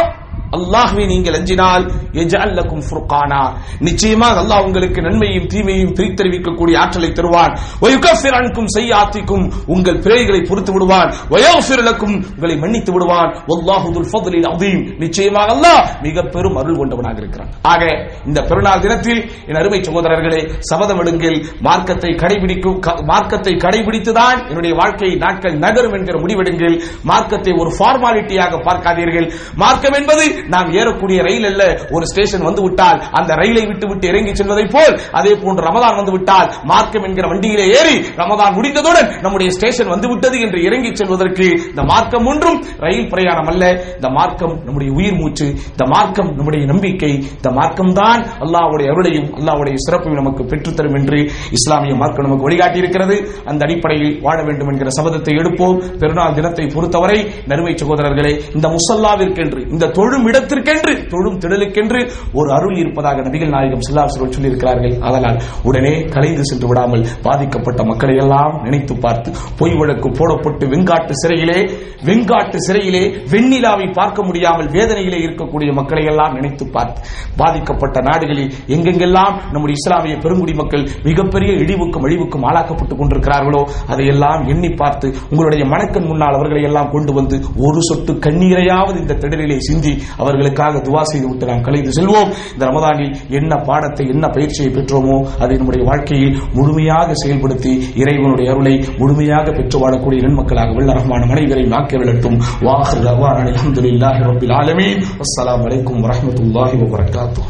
அல்லாஹ்வை 0.57 1.05
நீங்கள் 1.13 1.37
அஞ்சினால் 1.39 1.85
எஜல்லக்கும் 2.23 2.83
ஃபுர்கானா. 2.87 3.41
நிச்சயமாக 3.87 4.37
அல்லாஹ் 4.43 4.65
உங்களுக்கு 4.67 4.99
நன்மையும் 5.07 5.47
தீமையும் 5.53 5.93
பிரித்தறிவிக்கக்கூடிய 5.97 6.75
ஆற்றலை 6.83 7.11
தருவான். 7.19 7.53
வயுகஃபிர் 7.83 8.37
அன்கும் 8.39 8.71
செய்யாத்திக்கும் 8.77 9.45
உங்கள் 9.75 10.01
பிழைகளை 10.05 10.41
பொறுத்து 10.49 10.71
விடுவான். 10.77 11.09
வயஃபிர் 11.33 11.85
உங்களை 11.87 12.55
மன்னித்து 12.63 12.91
விடுவான். 12.95 13.31
வல்லாஹு 13.51 14.05
ஃபதுலில் 14.11 14.48
அதீம் 14.53 14.81
நிச்சயமாக 15.03 15.50
அல்லாஹ் 15.55 15.81
மிக 16.05 16.24
பெரும் 16.33 16.57
அருள் 16.61 16.79
கொண்டவனாக 16.79 17.17
இருக்கிறான். 17.24 17.51
ஆக 17.72 17.83
இந்த 18.29 18.39
பெருநாள் 18.50 18.83
தினத்தில் 18.85 19.22
என் 19.50 19.59
அருமை 19.61 19.79
சகோதரர்களே 19.87 20.41
சபதம் 20.70 21.00
எடுங்கள். 21.03 21.37
மார்க்கத்தை 21.67 22.11
கடைபிடிக்கும் 22.22 22.77
மார்க்கத்தை 23.11 23.53
கடைபிடித்துதான் 23.63 24.39
என்னுடைய 24.50 24.74
வாழ்க்கை 24.81 25.09
நாட்கள் 25.24 25.55
நகரும் 25.65 25.96
என்கிற 25.98 26.17
முடிவெடுங்கள். 26.24 26.75
மார்க்கத்தை 27.11 27.53
ஒரு 27.61 27.72
ஃபார்மாலிட்டியாக 27.77 28.61
பார்க்காதீர்கள். 28.67 29.27
மார்க்கம் 29.63 29.98
என்பது 30.00 30.25
நாம் 30.53 30.72
ஏறக்கூடிய 30.79 31.20
ரயில் 31.27 31.48
அல்ல. 31.51 31.64
ஒரு 31.92 32.05
ஸ்டேஷன் 32.12 32.46
வந்து 32.50 32.62
விட்டால் 32.62 33.00
அந்த 33.12 33.31
ரயிலை 33.42 33.64
விட்டு 33.66 33.88
விட்டு 33.88 34.05
இறங்கி 34.07 34.33
செல்வதை 34.36 34.66
போல் 34.75 34.94
அதே 35.12 35.33
போன்று 35.44 35.66
ரமதான் 35.70 35.98
வந்து 36.00 36.14
விட்டால் 36.16 36.50
மார்க்கம் 36.64 37.03
என்கிற 37.03 37.27
வண்டியிலே 37.31 37.66
ஏறி 37.79 37.96
ரமதான் 38.22 38.55
முடிந்ததுடன் 38.57 39.10
நம்முடைய 39.22 39.50
ஸ்டேஷன் 39.51 39.92
வந்து 39.94 40.07
விட்டது 40.07 40.38
என்று 40.40 40.60
இறங்கி 40.64 40.92
செல்வதற்கு 40.96 41.48
இந்த 41.70 41.83
மார்க்கம் 41.83 42.25
ஒன்றும் 42.25 42.60
ரயில் 42.79 43.10
பிரயாணம் 43.10 43.50
அல்ல. 43.53 43.64
இந்த 43.96 44.10
மார்க்கம் 44.10 44.55
நம்முடைய 44.66 44.92
உயிர் 44.94 45.18
மூச்சு 45.22 45.48
இந்த 45.72 45.86
மார்க்கம் 45.86 46.29
நம்முடைய 46.36 46.64
நம்பிக்கை 46.66 47.12
இந்த 47.38 47.51
மார்க்கம் 47.51 47.94
தான் 47.94 48.22
அல்லாவுடைய 48.46 48.88
அருளையும் 48.94 49.29
அல்லாவுடைய 49.40 49.75
சிறப்பையும் 49.86 50.20
நமக்கு 50.22 50.44
பெற்றுத்தரும் 50.44 50.98
என்று 51.00 51.20
இஸ்லாமிய 51.57 51.96
மார்க்கம் 51.96 52.25
நமக்கு 52.25 52.48
வழிகாட்டி 52.48 52.77
இருக்கிறது 52.77 53.16
அந்த 53.46 53.62
அடிப்படையில் 53.66 54.14
வாழ 54.22 54.38
வேண்டும் 54.44 54.70
என்கிற 54.72 54.90
சபதத்தை 54.98 55.33
எடுப்போம். 55.42 55.77
பெருநாள் 56.00 56.33
தினத்தை 56.33 56.66
பொறுத்தவரை 56.75 57.18
நறுமை 57.48 57.74
சகோதரர்களே 57.74 58.33
இந்த 58.55 58.68
முசல்லாவிற்கென்று 58.75 59.62
இந்த 59.74 59.92
தொழும் 59.98 60.26
இடத்திற்கென்று 60.29 60.94
தொழும் 61.07 61.40
திடலுக்கென்று 61.40 62.00
ஒரு 62.33 62.50
அருள் 62.53 62.77
இருப்பதாக 62.77 63.22
நபிகள் 63.22 63.53
நாயகம் 63.55 63.85
சில்லாசர்கள் 63.87 64.33
சொல்லியிருக்கிறார்கள். 64.35 64.96
அதனால் 65.00 65.37
உடனே 65.63 65.94
கலைந்து 66.16 66.46
சென்று 66.46 66.68
விடாமல் 66.68 67.05
பாதிக்கப்பட்ட 67.22 67.83
மக்களை 67.83 68.16
எல்லாம் 68.16 68.55
நினைத்து 68.63 68.96
பார்த்து 68.98 69.29
பொய் 69.57 69.75
வழக்கு 69.75 70.09
போடப்பட்டு 70.09 70.66
வெங்காட்டு 70.74 71.13
சிறையிலே 71.22 71.59
வெங்காட்டு 72.05 72.57
சிறையிலே 72.68 73.03
வெண்ணிலாவை 73.31 73.87
பார்க்க 73.94 74.24
முடியாமல் 74.24 74.70
வேதனையிலே 74.70 75.20
இருக்கக்கூடிய 75.25 75.70
மக்களை 75.74 76.03
எல்லாம் 76.05 76.33
நினைத்து 76.33 76.66
பார்த்து 76.72 77.00
பாதிக்கப்பட்ட 77.37 77.98
நாடுகளில் 78.01 78.51
எங்கெங்கெல்லாம் 78.68 79.35
நம்முடைய 79.51 79.75
இஸ்லாமிய 79.79 80.16
பெருங்குடி 80.18 80.53
மக்கள் 80.53 80.83
மிகப்பெரிய 81.03 81.51
இழிவுக்கும் 81.63 82.05
அழிவுக்கும் 82.07 82.46
ஆளாக்கப்பட்டுக் 82.50 83.00
கொண்டிருக்கிறார்களோ 83.01 83.61
அதையெல்லாம் 83.87 84.42
எண்ணி 84.48 84.70
பார்த்து 84.74 85.07
உங்களுடைய 85.29 85.63
மனக்கண் 85.66 86.07
முன்னால் 86.07 86.37
அவர்களை 86.40 86.61
எல்லாம் 86.61 86.92
கொண்டு 86.92 87.13
வந்து 87.13 87.37
ஒரு 87.66 87.81
சொட்டு 87.90 88.13
கண்ணீரையாவது 88.25 88.98
இந்த 88.98 89.18
திடலிலே 89.24 89.57
சிந்தி 89.68 89.94
அவர்களுக்காக 90.18 90.77
துவா 90.77 91.01
செய்து 91.01 91.27
விட்டு 91.30 91.46
நாம் 91.46 91.62
கலைந்து 91.62 91.92
செல்வோம். 91.98 92.32
இந்த 92.53 92.64
ரமதானில் 92.66 93.14
என்ன 93.30 93.56
பாடத்தை 93.70 94.06
என்ன 94.08 94.25
பயிற்சியை 94.27 94.70
பெற்றோமோ 94.74 95.18
அதை 95.40 95.58
நம்முடைய 95.58 95.86
வாழ்க்கையில் 95.90 96.38
முழுமையாக 96.53 97.14
செயல்படுத்தி 97.24 97.74
இறைவனுடைய 97.96 98.51
அருளை 98.51 98.75
முழுமையாக 98.98 99.51
பெற்று 99.51 99.77
வாழக்கூடிய 99.84 100.22
நன்மக்களாக 100.25 100.75
வெள்ள 100.75 100.94
ரஹ்மான 100.94 101.25
மனைவரை 101.32 101.66
நாக்க 101.75 101.98
விளட்டும். 101.98 102.38
வாஹர் 102.62 103.03
ரவான் 103.08 103.42
அலமதுல்லாஹி 103.44 104.22
ரபில் 104.30 104.56
ஆலமீன். 104.62 105.01
அஸ்ஸலாமு 105.24 105.64
வலைக்கும் 105.66 106.03
வரமத்துல்லாஹி 106.06 106.77
வபரகாத்துஹு. 106.84 107.50